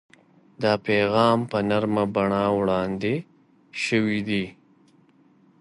[0.61, 3.13] دا پیغام په نرمه بڼه وړاندې
[3.83, 4.45] شوی دی.